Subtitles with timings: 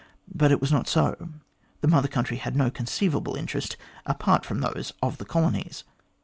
[0.33, 1.29] But it was not so.
[1.81, 3.77] The Mother Country had no conceivable interest
[4.07, 5.83] apart from those of the colonies.